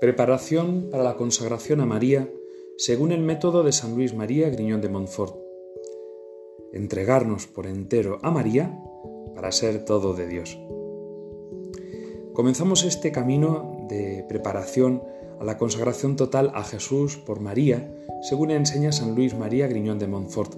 Preparación 0.00 0.90
para 0.92 1.02
la 1.02 1.16
consagración 1.16 1.80
a 1.80 1.86
María 1.86 2.30
según 2.76 3.10
el 3.10 3.20
método 3.20 3.64
de 3.64 3.72
San 3.72 3.96
Luis 3.96 4.14
María 4.14 4.48
Griñón 4.48 4.80
de 4.80 4.88
Montfort. 4.88 5.34
Entregarnos 6.72 7.48
por 7.48 7.66
entero 7.66 8.20
a 8.22 8.30
María 8.30 8.78
para 9.34 9.50
ser 9.50 9.84
todo 9.84 10.14
de 10.14 10.28
Dios. 10.28 10.56
Comenzamos 12.32 12.84
este 12.84 13.10
camino 13.10 13.86
de 13.88 14.24
preparación 14.28 15.02
a 15.40 15.44
la 15.44 15.58
consagración 15.58 16.14
total 16.14 16.52
a 16.54 16.62
Jesús 16.62 17.16
por 17.16 17.40
María, 17.40 17.92
según 18.22 18.52
enseña 18.52 18.92
San 18.92 19.16
Luis 19.16 19.34
María 19.34 19.66
Griñón 19.66 19.98
de 19.98 20.06
Montfort. 20.06 20.54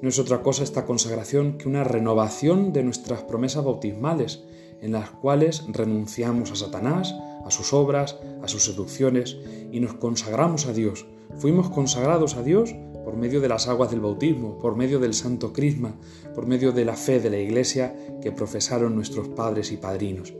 No 0.00 0.08
es 0.08 0.18
otra 0.18 0.42
cosa 0.42 0.64
esta 0.64 0.86
consagración 0.86 1.58
que 1.58 1.68
una 1.68 1.84
renovación 1.84 2.72
de 2.72 2.82
nuestras 2.82 3.24
promesas 3.24 3.62
bautismales, 3.62 4.42
en 4.80 4.92
las 4.92 5.10
cuales 5.10 5.64
renunciamos 5.68 6.50
a 6.52 6.56
Satanás, 6.56 7.14
a 7.44 7.50
sus 7.50 7.72
obras, 7.72 8.18
a 8.42 8.48
sus 8.48 8.64
seducciones 8.64 9.36
y 9.72 9.80
nos 9.80 9.94
consagramos 9.94 10.66
a 10.66 10.72
Dios. 10.72 11.06
Fuimos 11.38 11.70
consagrados 11.70 12.36
a 12.36 12.42
Dios 12.42 12.74
por 13.04 13.16
medio 13.16 13.40
de 13.40 13.48
las 13.48 13.68
aguas 13.68 13.90
del 13.90 14.00
bautismo, 14.00 14.58
por 14.58 14.76
medio 14.76 14.98
del 14.98 15.14
santo 15.14 15.52
crisma, 15.52 15.96
por 16.34 16.46
medio 16.46 16.72
de 16.72 16.84
la 16.84 16.96
fe 16.96 17.20
de 17.20 17.30
la 17.30 17.38
Iglesia 17.38 17.94
que 18.20 18.32
profesaron 18.32 18.94
nuestros 18.94 19.28
padres 19.28 19.72
y 19.72 19.76
padrinos. 19.76 20.34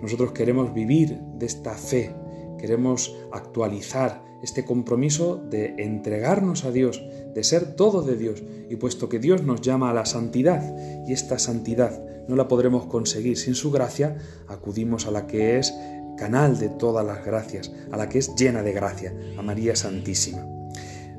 Nosotros 0.00 0.32
queremos 0.32 0.74
vivir 0.74 1.18
de 1.38 1.46
esta 1.46 1.72
fe, 1.74 2.14
queremos 2.58 3.16
actualizar 3.32 4.22
este 4.42 4.64
compromiso 4.64 5.36
de 5.36 5.74
entregarnos 5.78 6.64
a 6.64 6.70
Dios, 6.70 7.02
de 7.34 7.42
ser 7.42 7.76
todo 7.76 8.02
de 8.02 8.16
Dios, 8.16 8.42
y 8.68 8.76
puesto 8.76 9.08
que 9.08 9.18
Dios 9.18 9.42
nos 9.42 9.62
llama 9.62 9.90
a 9.90 9.94
la 9.94 10.04
santidad, 10.04 10.62
y 11.06 11.12
esta 11.12 11.38
santidad 11.38 12.04
no 12.28 12.36
la 12.36 12.48
podremos 12.48 12.86
conseguir 12.86 13.38
sin 13.38 13.54
su 13.54 13.70
gracia, 13.70 14.18
acudimos 14.46 15.06
a 15.06 15.10
la 15.10 15.26
que 15.26 15.58
es 15.58 15.74
canal 16.16 16.58
de 16.58 16.68
todas 16.68 17.04
las 17.04 17.24
gracias, 17.24 17.72
a 17.90 17.96
la 17.96 18.08
que 18.08 18.18
es 18.18 18.34
llena 18.34 18.62
de 18.62 18.72
gracia, 18.72 19.14
a 19.38 19.42
María 19.42 19.76
Santísima. 19.76 20.46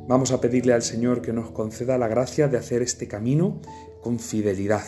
Vamos 0.08 0.32
a 0.32 0.40
pedirle 0.40 0.74
al 0.74 0.84
Señor 0.84 1.22
que 1.22 1.34
nos 1.34 1.50
conceda 1.52 1.98
la 1.98 2.08
gracia 2.08 2.48
de 2.48 2.58
hacer 2.58 2.82
este 2.82 3.08
camino 3.08 3.60
con 4.02 4.20
fidelidad, 4.20 4.86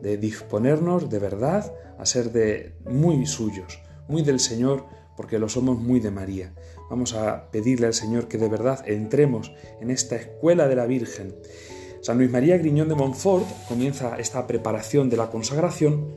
de 0.00 0.18
disponernos 0.18 1.08
de 1.08 1.18
verdad 1.18 1.72
a 1.98 2.04
ser 2.04 2.32
de 2.32 2.74
muy 2.84 3.24
suyos, 3.26 3.80
muy 4.08 4.22
del 4.22 4.40
Señor, 4.40 4.84
porque 5.16 5.38
lo 5.38 5.48
somos 5.48 5.78
muy 5.78 6.00
de 6.00 6.10
María. 6.10 6.52
Vamos 6.90 7.14
a 7.14 7.50
pedirle 7.50 7.86
al 7.86 7.94
Señor 7.94 8.28
que 8.28 8.38
de 8.38 8.48
verdad 8.48 8.86
entremos 8.86 9.54
en 9.80 9.90
esta 9.90 10.16
escuela 10.16 10.68
de 10.68 10.76
la 10.76 10.86
Virgen. 10.86 11.34
San 12.02 12.18
Luis 12.18 12.30
María 12.30 12.58
Griñón 12.58 12.88
de 12.88 12.94
Montfort 12.94 13.46
comienza 13.68 14.16
esta 14.18 14.46
preparación 14.46 15.08
de 15.08 15.16
la 15.16 15.30
consagración 15.30 16.12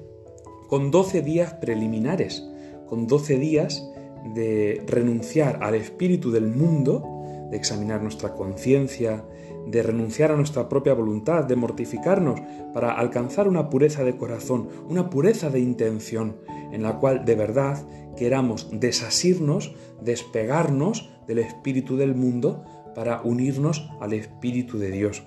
con 0.67 0.91
doce 0.91 1.21
días 1.21 1.53
preliminares 1.53 2.43
con 2.88 3.08
12 3.08 3.38
días 3.38 3.89
de 4.33 4.83
renunciar 4.88 5.59
al 5.61 5.75
espíritu 5.75 6.31
del 6.31 6.47
mundo, 6.47 7.03
de 7.50 7.58
examinar 7.58 8.02
nuestra 8.02 8.33
conciencia, 8.33 9.23
de 9.67 9.83
renunciar 9.83 10.31
a 10.31 10.36
nuestra 10.36 10.69
propia 10.69 10.94
voluntad, 10.94 11.45
de 11.45 11.56
mortificarnos 11.56 12.39
para 12.73 12.94
alcanzar 12.94 13.47
una 13.47 13.69
pureza 13.69 14.03
de 14.03 14.17
corazón, 14.17 14.69
una 14.89 15.09
pureza 15.09 15.50
de 15.50 15.59
intención, 15.59 16.38
en 16.72 16.83
la 16.83 17.00
cual 17.00 17.25
de 17.25 17.36
verdad 17.36 17.86
queramos 18.16 18.69
desasirnos, 18.72 19.73
despegarnos 20.02 21.09
del 21.28 21.39
espíritu 21.39 21.97
del 21.97 22.16
mundo 22.16 22.63
para 22.94 23.22
unirnos 23.22 23.89
al 24.00 24.13
espíritu 24.13 24.78
de 24.78 24.91
Dios. 24.91 25.23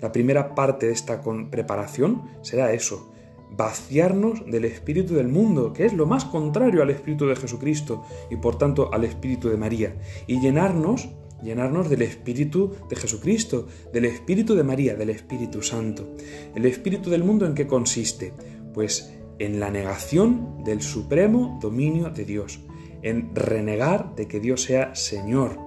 La 0.00 0.12
primera 0.12 0.54
parte 0.54 0.86
de 0.86 0.92
esta 0.92 1.20
preparación 1.50 2.22
será 2.42 2.72
eso, 2.72 3.09
vaciarnos 3.56 4.44
del 4.46 4.64
espíritu 4.64 5.14
del 5.14 5.28
mundo, 5.28 5.72
que 5.72 5.86
es 5.86 5.92
lo 5.92 6.06
más 6.06 6.24
contrario 6.24 6.82
al 6.82 6.90
espíritu 6.90 7.26
de 7.26 7.36
Jesucristo 7.36 8.02
y 8.30 8.36
por 8.36 8.56
tanto 8.56 8.92
al 8.92 9.04
espíritu 9.04 9.48
de 9.48 9.56
María, 9.56 9.96
y 10.26 10.40
llenarnos, 10.40 11.08
llenarnos 11.42 11.88
del 11.88 12.02
espíritu 12.02 12.72
de 12.88 12.96
Jesucristo, 12.96 13.66
del 13.92 14.04
espíritu 14.04 14.54
de 14.54 14.64
María, 14.64 14.94
del 14.94 15.10
Espíritu 15.10 15.62
Santo. 15.62 16.14
¿El 16.54 16.66
espíritu 16.66 17.10
del 17.10 17.24
mundo 17.24 17.46
en 17.46 17.54
qué 17.54 17.66
consiste? 17.66 18.32
Pues 18.72 19.12
en 19.38 19.58
la 19.58 19.70
negación 19.70 20.62
del 20.64 20.82
supremo 20.82 21.58
dominio 21.60 22.10
de 22.10 22.24
Dios, 22.24 22.60
en 23.02 23.34
renegar 23.34 24.14
de 24.14 24.28
que 24.28 24.38
Dios 24.38 24.62
sea 24.62 24.94
Señor 24.94 25.58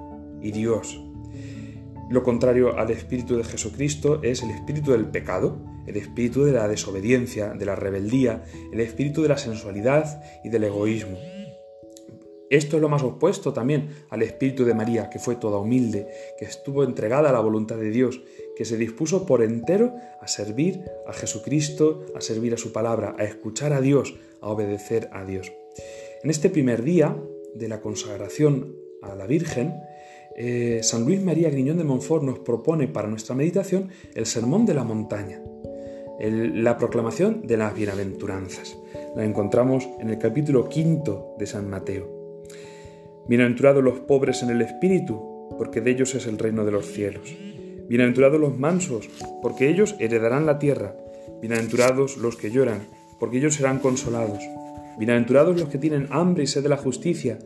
y 0.41 0.51
Dios. 0.51 1.01
Lo 2.09 2.21
contrario 2.21 2.77
al 2.77 2.91
espíritu 2.91 3.35
de 3.35 3.43
Jesucristo 3.43 4.21
es 4.21 4.43
el 4.43 4.51
espíritu 4.51 4.91
del 4.91 5.07
pecado, 5.07 5.57
el 5.85 5.97
espíritu 5.97 6.43
de 6.43 6.53
la 6.53 6.67
desobediencia, 6.67 7.49
de 7.49 7.65
la 7.65 7.75
rebeldía, 7.75 8.43
el 8.71 8.79
espíritu 8.79 9.21
de 9.21 9.29
la 9.29 9.37
sensualidad 9.37 10.23
y 10.43 10.49
del 10.49 10.65
egoísmo. 10.65 11.17
Esto 12.49 12.75
es 12.75 12.83
lo 12.83 12.89
más 12.89 13.01
opuesto 13.01 13.51
también 13.51 13.89
al 14.11 14.21
espíritu 14.21 14.63
de 14.63 14.75
María, 14.75 15.09
que 15.09 15.17
fue 15.17 15.35
toda 15.37 15.57
humilde, 15.57 16.07
que 16.37 16.45
estuvo 16.45 16.83
entregada 16.83 17.29
a 17.29 17.33
la 17.33 17.39
voluntad 17.39 17.77
de 17.77 17.89
Dios, 17.89 18.21
que 18.55 18.63
se 18.63 18.77
dispuso 18.77 19.25
por 19.25 19.41
entero 19.41 19.95
a 20.21 20.27
servir 20.27 20.83
a 21.07 21.13
Jesucristo, 21.13 22.05
a 22.15 22.21
servir 22.21 22.53
a 22.53 22.57
su 22.57 22.71
palabra, 22.71 23.15
a 23.17 23.23
escuchar 23.23 23.73
a 23.73 23.81
Dios, 23.81 24.13
a 24.39 24.49
obedecer 24.49 25.09
a 25.13 25.25
Dios. 25.25 25.51
En 26.21 26.29
este 26.29 26.51
primer 26.51 26.83
día 26.83 27.17
de 27.55 27.67
la 27.67 27.81
consagración 27.81 28.75
a 29.01 29.15
la 29.15 29.25
Virgen, 29.25 29.73
eh, 30.35 30.81
San 30.83 31.05
Luis 31.05 31.23
María 31.23 31.49
Griñón 31.49 31.77
de 31.77 31.83
Montfort 31.83 32.23
nos 32.23 32.37
propone 32.37 32.87
para 32.87 33.07
nuestra 33.07 33.33
meditación 33.33 33.89
el 34.13 34.27
Sermón 34.27 34.67
de 34.67 34.75
la 34.75 34.83
Montaña 34.83 35.41
la 36.19 36.77
proclamación 36.77 37.45
de 37.47 37.57
las 37.57 37.73
bienaventuranzas. 37.73 38.77
La 39.15 39.25
encontramos 39.25 39.87
en 39.99 40.09
el 40.09 40.17
capítulo 40.17 40.69
quinto 40.69 41.35
de 41.37 41.47
San 41.47 41.69
Mateo. 41.69 42.07
Bienaventurados 43.27 43.83
los 43.83 43.99
pobres 43.99 44.43
en 44.43 44.49
el 44.49 44.61
espíritu, 44.61 45.47
porque 45.57 45.81
de 45.81 45.91
ellos 45.91 46.13
es 46.15 46.27
el 46.27 46.37
reino 46.37 46.65
de 46.65 46.71
los 46.71 46.87
cielos. 46.87 47.35
Bienaventurados 47.87 48.39
los 48.39 48.57
mansos, 48.57 49.09
porque 49.41 49.69
ellos 49.69 49.95
heredarán 49.99 50.45
la 50.45 50.59
tierra. 50.59 50.95
Bienaventurados 51.41 52.17
los 52.17 52.35
que 52.37 52.51
lloran, 52.51 52.87
porque 53.19 53.37
ellos 53.37 53.55
serán 53.55 53.79
consolados. 53.79 54.43
Bienaventurados 54.97 55.59
los 55.59 55.69
que 55.69 55.77
tienen 55.77 56.07
hambre 56.11 56.43
y 56.43 56.47
sed 56.47 56.63
de 56.63 56.69
la 56.69 56.77
justicia, 56.77 57.39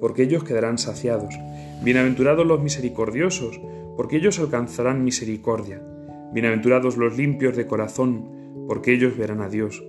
porque 0.00 0.22
ellos 0.22 0.44
quedarán 0.44 0.78
saciados. 0.78 1.34
Bienaventurados 1.82 2.46
los 2.46 2.62
misericordiosos, 2.62 3.60
porque 3.96 4.16
ellos 4.16 4.38
alcanzarán 4.38 5.04
misericordia. 5.04 5.82
Bienaventurados 6.32 6.96
los 6.96 7.18
limpios 7.18 7.58
de 7.58 7.66
corazón, 7.66 8.64
porque 8.66 8.94
ellos 8.94 9.18
verán 9.18 9.42
a 9.42 9.50
Dios. 9.50 9.84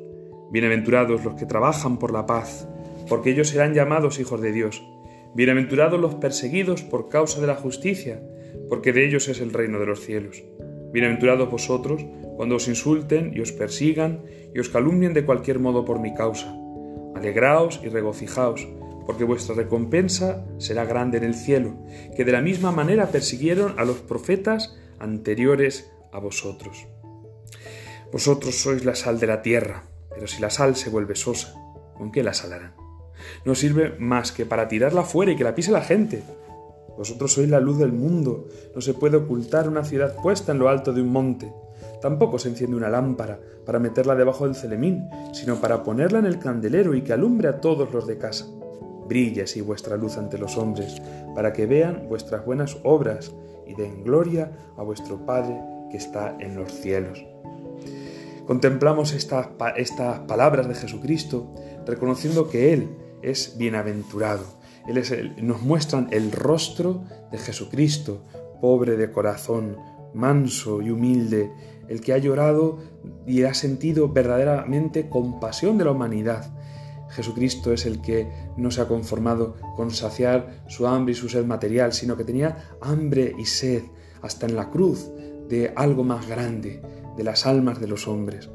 Bienaventurados 0.52 1.24
los 1.24 1.36
que 1.36 1.46
trabajan 1.46 1.98
por 1.98 2.12
la 2.12 2.26
paz, 2.26 2.68
porque 3.08 3.30
ellos 3.30 3.48
serán 3.48 3.74
llamados 3.74 4.20
hijos 4.20 4.42
de 4.42 4.52
Dios. 4.52 4.84
Bienaventurados 5.34 6.02
los 6.02 6.16
perseguidos 6.16 6.84
por 6.84 7.08
causa 7.08 7.40
de 7.40 7.48
la 7.48 7.56
justicia, 7.56 8.22
porque 8.68 8.92
de 8.92 9.06
ellos 9.06 9.30
es 9.30 9.40
el 9.40 9.54
reino 9.54 9.80
de 9.80 9.86
los 9.86 10.02
cielos. 10.02 10.44
Bienaventurados 10.92 11.50
vosotros 11.50 12.06
cuando 12.36 12.58
os 12.58 12.68
insulten 12.68 13.32
y 13.34 13.40
os 13.40 13.54
persigan 13.54 14.24
y 14.54 14.60
os 14.60 14.68
calumnien 14.68 15.14
de 15.14 15.24
cualquier 15.24 15.60
modo 15.60 15.86
por 15.86 16.02
mi 16.02 16.14
causa. 16.14 16.54
Alegraos 17.16 17.80
y 17.86 17.88
regocijaos, 17.88 18.68
porque 19.06 19.24
vuestra 19.24 19.56
recompensa 19.56 20.46
será 20.58 20.84
grande 20.84 21.20
en 21.20 21.24
el 21.24 21.36
cielo, 21.36 21.78
que 22.18 22.26
de 22.26 22.34
la 22.34 22.42
misma 22.42 22.74
manera 22.74 23.08
persiguieron 23.08 23.76
a 23.78 23.86
los 23.86 24.02
profetas 24.02 24.78
anteriores 25.00 25.93
a 26.14 26.20
vosotros. 26.20 26.88
Vosotros 28.12 28.62
sois 28.62 28.86
la 28.86 28.96
sal 28.96 29.20
de 29.20 29.28
la 29.28 29.42
tierra, 29.42 29.84
pero 30.14 30.28
si 30.28 30.40
la 30.40 30.52
sal 30.52 30.76
se 30.76 30.90
vuelve 30.90 31.16
sosa, 31.16 31.56
¿con 31.98 32.12
qué 32.12 32.22
la 32.22 32.34
salarán? 32.34 32.76
No 33.44 33.56
sirve 33.56 33.96
más 33.98 34.32
que 34.32 34.46
para 34.46 34.68
tirarla 34.68 35.04
fuera 35.04 35.32
y 35.32 35.36
que 35.36 35.44
la 35.44 35.56
pise 35.56 35.72
la 35.72 35.82
gente. 35.82 36.24
Vosotros 36.96 37.34
sois 37.34 37.50
la 37.50 37.60
luz 37.60 37.80
del 37.80 37.92
mundo, 37.92 38.48
no 38.76 38.82
se 38.82 38.94
puede 38.94 39.18
ocultar 39.18 39.68
una 39.68 39.84
ciudad 39.84 40.16
puesta 40.22 40.52
en 40.52 40.60
lo 40.60 40.70
alto 40.70 40.94
de 40.94 41.02
un 41.02 41.10
monte. 41.10 41.52
Tampoco 42.02 42.38
se 42.38 42.50
enciende 42.50 42.78
una 42.78 42.90
lámpara 42.90 43.40
para 43.66 43.80
meterla 43.80 44.14
debajo 44.14 44.46
del 44.46 44.56
celemín, 44.56 45.10
sino 45.32 45.60
para 45.60 45.82
ponerla 45.82 46.20
en 46.20 46.26
el 46.26 46.38
candelero 46.38 46.94
y 46.94 47.02
que 47.02 47.14
alumbre 47.14 47.48
a 47.48 47.62
todos 47.62 47.92
los 47.92 48.06
de 48.06 48.20
casa. 48.20 48.46
Brille 49.08 49.42
así 49.42 49.62
vuestra 49.62 49.98
luz 49.98 50.18
ante 50.18 50.38
los 50.38 50.56
hombres, 50.58 51.02
para 51.34 51.52
que 51.52 51.66
vean 51.66 52.06
vuestras 52.08 52.46
buenas 52.46 52.78
obras 52.84 53.32
y 53.66 53.74
den 53.74 54.04
gloria 54.04 54.52
a 54.78 54.84
vuestro 54.84 55.26
Padre 55.26 55.73
que 55.94 55.98
está 55.98 56.36
en 56.40 56.56
los 56.56 56.74
cielos. 56.74 57.24
Contemplamos 58.48 59.14
estas, 59.14 59.50
estas 59.78 60.22
palabras 60.22 60.68
de 60.68 60.74
Jesucristo 60.74 61.54
reconociendo 61.86 62.50
que 62.50 62.74
Él 62.74 62.98
es 63.22 63.58
bienaventurado. 63.60 64.44
Él 64.88 64.98
es 64.98 65.14
nos 65.38 65.62
muestran 65.62 66.08
el 66.10 66.32
rostro 66.32 67.04
de 67.32 67.38
Jesucristo, 67.38 68.26
pobre 68.60 68.98
de 68.98 69.12
corazón, 69.12 69.78
manso 70.16 70.82
y 70.82 70.90
humilde, 70.90 71.52
el 71.88 72.02
que 72.02 72.14
ha 72.14 72.18
llorado 72.18 72.80
y 73.28 73.44
ha 73.44 73.54
sentido 73.54 74.10
verdaderamente 74.10 75.10
compasión 75.10 75.78
de 75.78 75.86
la 75.86 75.92
humanidad. 75.92 76.52
Jesucristo 77.10 77.72
es 77.72 77.86
el 77.86 78.02
que 78.02 78.28
no 78.58 78.72
se 78.72 78.82
ha 78.82 78.88
conformado 78.88 79.58
con 79.76 79.92
saciar 79.92 80.64
su 80.68 80.88
hambre 80.88 81.12
y 81.12 81.16
su 81.16 81.30
sed 81.30 81.46
material, 81.46 81.94
sino 81.94 82.18
que 82.18 82.24
tenía 82.24 82.76
hambre 82.82 83.36
y 83.38 83.46
sed 83.46 83.84
hasta 84.24 84.48
en 84.48 84.56
la 84.56 84.72
cruz 84.72 85.12
de 85.54 85.72
algo 85.76 86.04
más 86.04 86.28
grande, 86.28 86.82
de 87.16 87.24
las 87.24 87.46
almas 87.46 87.80
de 87.80 87.88
los 87.88 88.08
hombres. 88.08 88.50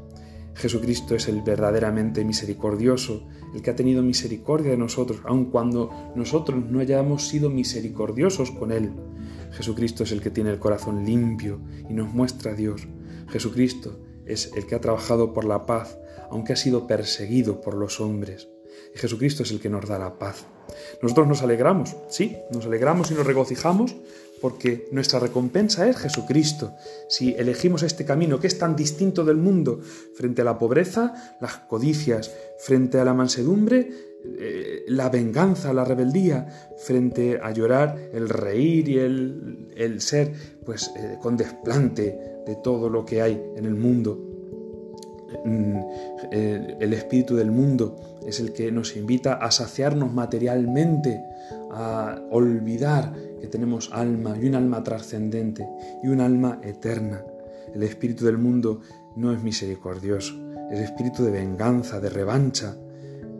Jesucristo 0.53 1.15
es 1.15 1.29
el 1.29 1.41
verdaderamente 1.41 2.25
misericordioso, 2.25 3.25
el 3.55 3.61
que 3.61 3.71
ha 3.71 3.75
tenido 3.75 4.03
misericordia 4.03 4.71
de 4.71 4.77
nosotros, 4.77 5.21
aun 5.23 5.45
cuando 5.45 6.11
nosotros 6.15 6.61
no 6.69 6.81
hayamos 6.81 7.25
sido 7.29 7.49
misericordiosos 7.49 8.51
con 8.51 8.73
Él. 8.73 8.91
Jesucristo 9.51 10.03
es 10.03 10.11
el 10.11 10.21
que 10.21 10.29
tiene 10.29 10.49
el 10.49 10.59
corazón 10.59 11.05
limpio 11.05 11.61
y 11.89 11.93
nos 11.93 12.13
muestra 12.13 12.51
a 12.51 12.55
Dios. 12.55 12.85
Jesucristo 13.29 13.97
es 14.25 14.51
el 14.57 14.65
que 14.65 14.75
ha 14.75 14.81
trabajado 14.81 15.31
por 15.31 15.45
la 15.45 15.65
paz, 15.65 15.97
aunque 16.29 16.51
ha 16.51 16.57
sido 16.57 16.85
perseguido 16.85 17.61
por 17.61 17.75
los 17.75 18.01
hombres. 18.01 18.49
Y 18.93 18.99
Jesucristo 18.99 19.43
es 19.43 19.51
el 19.51 19.61
que 19.61 19.69
nos 19.69 19.87
da 19.87 19.97
la 19.97 20.19
paz. 20.19 20.45
Nosotros 21.01 21.27
nos 21.27 21.41
alegramos, 21.43 21.95
sí, 22.09 22.35
nos 22.51 22.65
alegramos 22.65 23.09
y 23.09 23.13
nos 23.13 23.25
regocijamos 23.25 23.95
porque 24.41 24.87
nuestra 24.91 25.19
recompensa 25.19 25.89
es 25.89 25.97
Jesucristo. 25.97 26.73
Si 27.07 27.33
elegimos 27.33 27.83
este 27.83 28.05
camino 28.05 28.39
que 28.39 28.47
es 28.47 28.57
tan 28.57 28.75
distinto 28.75 29.25
del 29.25 29.37
mundo, 29.37 29.79
frente 30.15 30.41
a 30.41 30.45
la 30.45 30.57
pobreza, 30.57 31.37
las 31.41 31.57
codicias, 31.57 32.31
frente 32.59 32.99
a 32.99 33.05
la 33.05 33.13
mansedumbre, 33.13 33.89
eh, 34.39 34.83
la 34.87 35.09
venganza, 35.09 35.73
la 35.73 35.85
rebeldía, 35.85 36.47
frente 36.77 37.39
a 37.41 37.51
llorar, 37.51 37.97
el 38.13 38.27
reír 38.27 38.89
y 38.89 38.97
el, 38.97 40.01
ser 40.01 40.33
pues 40.65 40.91
eh, 40.95 41.17
con 41.21 41.37
desplante 41.37 42.41
de 42.45 42.55
todo 42.61 42.89
lo 42.89 43.05
que 43.05 43.21
hay 43.21 43.41
en 43.55 43.65
el 43.65 43.75
mundo. 43.75 44.25
Mm, 45.45 45.79
el 46.31 46.93
espíritu 46.93 47.35
del 47.35 47.51
mundo 47.51 48.19
es 48.25 48.39
el 48.39 48.51
que 48.51 48.71
nos 48.71 48.95
invita 48.95 49.33
a 49.33 49.51
saciarnos 49.51 50.13
materialmente, 50.13 51.23
a 51.71 52.21
olvidar 52.31 53.13
que 53.39 53.47
tenemos 53.47 53.89
alma 53.93 54.37
y 54.37 54.47
un 54.47 54.55
alma 54.55 54.83
trascendente 54.83 55.67
y 56.03 56.07
un 56.07 56.21
alma 56.21 56.59
eterna. 56.63 57.23
El 57.73 57.83
espíritu 57.83 58.25
del 58.25 58.37
mundo 58.37 58.81
no 59.15 59.31
es 59.33 59.43
misericordioso, 59.43 60.35
es 60.71 60.79
espíritu 60.79 61.23
de 61.23 61.31
venganza, 61.31 61.99
de 61.99 62.09
revancha. 62.09 62.75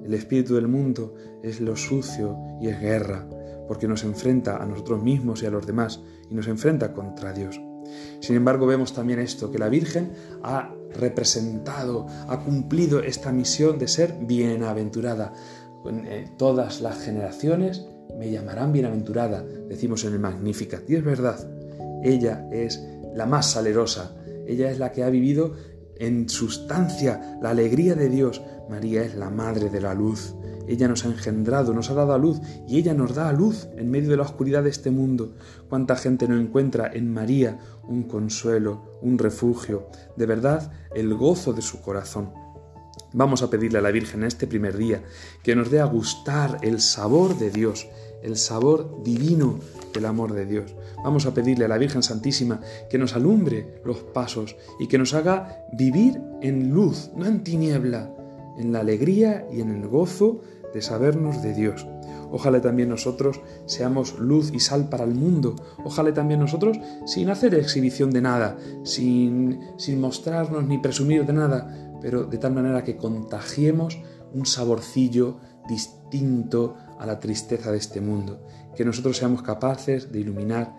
El 0.03 0.13
espíritu 0.13 0.55
del 0.55 0.67
mundo 0.67 1.15
es 1.43 1.61
lo 1.61 1.75
sucio 1.75 2.37
y 2.61 2.67
es 2.67 2.79
guerra, 2.79 3.27
porque 3.67 3.87
nos 3.87 4.03
enfrenta 4.03 4.57
a 4.57 4.65
nosotros 4.65 5.01
mismos 5.01 5.43
y 5.43 5.45
a 5.45 5.51
los 5.51 5.65
demás 5.65 6.01
y 6.29 6.33
nos 6.33 6.47
enfrenta 6.47 6.93
contra 6.93 7.33
Dios. 7.33 7.59
Sin 8.19 8.35
embargo, 8.35 8.67
vemos 8.67 8.93
también 8.93 9.19
esto, 9.19 9.51
que 9.51 9.57
la 9.57 9.69
Virgen 9.69 10.11
ha 10.43 10.73
representado, 10.93 12.07
ha 12.27 12.39
cumplido 12.43 12.99
esta 12.99 13.31
misión 13.31 13.79
de 13.79 13.87
ser 13.87 14.15
bienaventurada. 14.21 15.33
En 15.85 16.05
eh, 16.05 16.31
todas 16.37 16.81
las 16.81 16.99
generaciones 16.99 17.87
me 18.19 18.29
llamarán 18.29 18.73
bienaventurada, 18.73 19.43
decimos 19.43 20.03
en 20.03 20.13
el 20.13 20.19
Magnificat. 20.19 20.87
Y 20.89 20.95
es 20.95 21.03
verdad, 21.03 21.49
ella 22.03 22.47
es 22.51 22.83
la 23.15 23.25
más 23.25 23.51
salerosa, 23.51 24.13
ella 24.45 24.69
es 24.69 24.77
la 24.77 24.91
que 24.91 25.03
ha 25.03 25.09
vivido 25.09 25.55
en 25.95 26.27
sustancia 26.27 27.39
la 27.41 27.51
alegría 27.51 27.95
de 27.95 28.09
Dios. 28.09 28.41
María 28.69 29.03
es 29.03 29.15
la 29.15 29.29
madre 29.29 29.69
de 29.69 29.81
la 29.81 29.93
luz. 29.93 30.35
Ella 30.67 30.87
nos 30.87 31.03
ha 31.03 31.07
engendrado, 31.07 31.73
nos 31.73 31.89
ha 31.89 31.95
dado 31.95 32.13
a 32.13 32.17
luz 32.17 32.39
y 32.67 32.77
ella 32.77 32.93
nos 32.93 33.15
da 33.15 33.29
a 33.29 33.33
luz 33.33 33.67
en 33.75 33.89
medio 33.89 34.09
de 34.09 34.17
la 34.17 34.23
oscuridad 34.23 34.63
de 34.63 34.69
este 34.69 34.91
mundo. 34.91 35.33
¿Cuánta 35.67 35.95
gente 35.95 36.27
no 36.27 36.37
encuentra 36.37 36.91
en 36.93 37.11
María 37.11 37.57
un 37.87 38.03
consuelo, 38.03 38.99
un 39.01 39.17
refugio, 39.17 39.87
de 40.15 40.25
verdad 40.27 40.71
el 40.93 41.15
gozo 41.15 41.53
de 41.53 41.63
su 41.63 41.81
corazón? 41.81 42.31
Vamos 43.13 43.41
a 43.41 43.49
pedirle 43.49 43.79
a 43.79 43.81
la 43.81 43.89
Virgen 43.89 44.23
este 44.23 44.45
primer 44.45 44.77
día 44.77 45.01
que 45.41 45.55
nos 45.55 45.71
dé 45.71 45.79
a 45.79 45.85
gustar 45.85 46.59
el 46.61 46.79
sabor 46.79 47.39
de 47.39 47.49
Dios, 47.49 47.87
el 48.23 48.37
sabor 48.37 49.03
divino 49.03 49.59
del 49.93 50.05
amor 50.05 50.33
de 50.33 50.45
Dios. 50.45 50.75
Vamos 51.03 51.25
a 51.25 51.33
pedirle 51.33 51.65
a 51.65 51.69
la 51.69 51.77
Virgen 51.77 52.03
Santísima 52.03 52.61
que 52.89 52.97
nos 52.97 53.15
alumbre 53.15 53.81
los 53.85 53.97
pasos 53.97 54.55
y 54.79 54.87
que 54.87 54.97
nos 54.97 55.13
haga 55.13 55.65
vivir 55.73 56.21
en 56.41 56.69
luz, 56.69 57.11
no 57.15 57.25
en 57.25 57.43
tiniebla, 57.43 58.13
en 58.57 58.71
la 58.73 58.81
alegría 58.81 59.47
y 59.51 59.61
en 59.61 59.71
el 59.71 59.87
gozo 59.87 60.41
de 60.73 60.81
sabernos 60.81 61.41
de 61.41 61.53
Dios. 61.53 61.87
Ojalá 62.31 62.61
también 62.61 62.89
nosotros 62.89 63.41
seamos 63.65 64.19
luz 64.19 64.51
y 64.53 64.59
sal 64.59 64.89
para 64.89 65.03
el 65.03 65.15
mundo. 65.15 65.55
Ojalá 65.83 66.13
también 66.13 66.39
nosotros, 66.39 66.77
sin 67.05 67.29
hacer 67.29 67.55
exhibición 67.55 68.11
de 68.11 68.21
nada, 68.21 68.57
sin, 68.83 69.59
sin 69.77 69.99
mostrarnos 69.99 70.65
ni 70.65 70.77
presumir 70.77 71.25
de 71.25 71.33
nada, 71.33 71.97
pero 72.01 72.25
de 72.25 72.37
tal 72.37 72.53
manera 72.53 72.83
que 72.83 72.97
contagiemos 72.97 73.99
un 74.31 74.45
saborcillo 74.45 75.37
distinto 75.67 76.75
a 76.99 77.05
la 77.05 77.19
tristeza 77.19 77.71
de 77.71 77.77
este 77.77 78.01
mundo, 78.01 78.45
que 78.75 78.85
nosotros 78.85 79.17
seamos 79.17 79.41
capaces 79.41 80.11
de 80.11 80.19
iluminar 80.19 80.75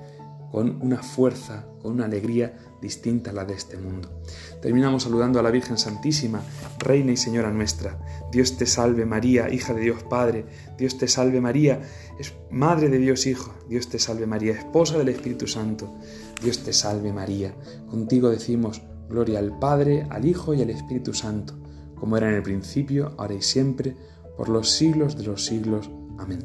con 0.50 0.82
una 0.82 1.02
fuerza, 1.02 1.67
con 1.81 1.93
una 1.93 2.06
alegría 2.06 2.56
distinta 2.82 3.31
a 3.31 3.34
la 3.34 3.44
de 3.44 3.55
este 3.55 3.76
mundo. 3.76 4.22
Terminamos 4.61 5.05
saludando 5.05 5.38
a 5.38 5.43
la 5.43 5.50
Virgen 5.50 5.78
Santísima, 5.78 6.43
Reina 6.78 7.12
y 7.12 7.17
Señora 7.17 7.52
nuestra. 7.52 7.99
Dios 8.32 8.56
te 8.56 8.67
salve 8.67 9.06
María, 9.06 9.52
hija 9.52 9.75
de 9.75 9.82
Dios 9.82 10.02
Padre. 10.02 10.46
Dios 10.76 10.99
te 10.99 11.08
salve 11.08 11.40
María, 11.40 11.81
es 12.19 12.34
Madre 12.50 12.88
de 12.88 12.99
Dios 12.99 13.26
Hijo. 13.26 13.55
Dios 13.69 13.88
te 13.88 13.99
salve 13.99 14.26
María, 14.26 14.52
esposa 14.52 14.99
del 14.99 15.11
Espíritu 15.11 15.46
Santo. 15.46 15.94
Dios 16.43 16.64
te 16.64 16.73
salve 16.73 17.12
María. 17.12 17.55
Contigo 17.88 18.31
decimos, 18.31 18.82
gloria 19.08 19.38
al 19.38 19.58
Padre, 19.58 20.06
al 20.11 20.25
Hijo 20.25 20.55
y 20.55 20.62
al 20.62 20.70
Espíritu 20.70 21.14
Santo, 21.14 21.55
como 21.94 22.16
era 22.16 22.28
en 22.28 22.34
el 22.34 22.43
principio, 22.43 23.14
ahora 23.19 23.34
y 23.34 23.43
siempre, 23.43 23.96
por 24.37 24.49
los 24.49 24.70
siglos 24.70 25.16
de 25.16 25.25
los 25.25 25.44
siglos. 25.44 25.90
Amén. 26.20 26.40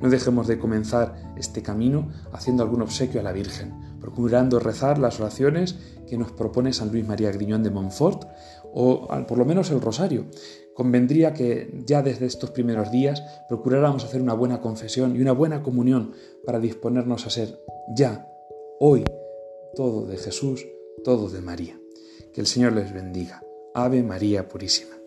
No 0.00 0.10
dejemos 0.10 0.46
de 0.48 0.58
comenzar 0.58 1.34
este 1.36 1.62
camino 1.62 2.10
haciendo 2.32 2.62
algún 2.62 2.82
obsequio 2.82 3.20
a 3.20 3.22
la 3.22 3.32
Virgen, 3.32 3.98
procurando 4.00 4.58
rezar 4.58 4.98
las 4.98 5.20
oraciones 5.20 5.76
que 6.08 6.18
nos 6.18 6.32
propone 6.32 6.72
San 6.72 6.90
Luis 6.90 7.06
María 7.06 7.30
Griñón 7.30 7.62
de 7.62 7.70
Montfort 7.70 8.24
o 8.72 9.06
por 9.26 9.38
lo 9.38 9.44
menos 9.44 9.70
el 9.70 9.80
rosario. 9.80 10.26
Convendría 10.74 11.32
que 11.32 11.82
ya 11.86 12.02
desde 12.02 12.26
estos 12.26 12.50
primeros 12.50 12.90
días 12.90 13.22
procuráramos 13.48 14.04
hacer 14.04 14.20
una 14.20 14.34
buena 14.34 14.60
confesión 14.60 15.14
y 15.14 15.20
una 15.20 15.32
buena 15.32 15.62
comunión 15.62 16.12
para 16.44 16.58
disponernos 16.58 17.26
a 17.26 17.30
ser 17.30 17.60
ya, 17.94 18.28
hoy, 18.80 19.04
todo 19.74 20.06
de 20.06 20.16
Jesús, 20.16 20.66
todo 21.04 21.28
de 21.28 21.40
María. 21.40 21.78
Que 22.32 22.40
el 22.40 22.46
Señor 22.46 22.72
les 22.72 22.92
bendiga. 22.92 23.42
Ave 23.74 24.02
María 24.02 24.48
Purísima. 24.48 24.99